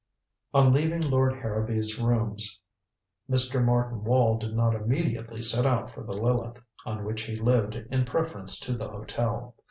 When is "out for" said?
5.63-6.01